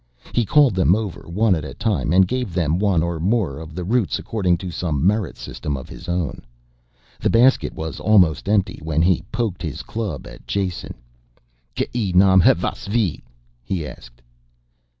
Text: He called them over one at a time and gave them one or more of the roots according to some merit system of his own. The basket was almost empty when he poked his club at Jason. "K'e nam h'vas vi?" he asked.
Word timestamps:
He 0.33 0.45
called 0.47 0.73
them 0.73 0.95
over 0.95 1.29
one 1.29 1.53
at 1.53 1.63
a 1.63 1.75
time 1.75 2.11
and 2.11 2.27
gave 2.27 2.55
them 2.55 2.79
one 2.79 3.03
or 3.03 3.19
more 3.19 3.59
of 3.59 3.75
the 3.75 3.83
roots 3.83 4.17
according 4.17 4.57
to 4.57 4.71
some 4.71 5.05
merit 5.05 5.37
system 5.37 5.77
of 5.77 5.89
his 5.89 6.09
own. 6.09 6.41
The 7.19 7.29
basket 7.29 7.75
was 7.75 7.99
almost 7.99 8.49
empty 8.49 8.79
when 8.81 9.03
he 9.03 9.23
poked 9.31 9.61
his 9.61 9.83
club 9.83 10.25
at 10.25 10.47
Jason. 10.47 10.95
"K'e 11.75 12.13
nam 12.15 12.41
h'vas 12.41 12.87
vi?" 12.87 13.21
he 13.63 13.85
asked. 13.85 14.23